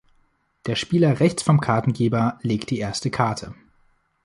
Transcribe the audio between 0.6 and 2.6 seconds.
Der Spieler rechts vom Kartengeber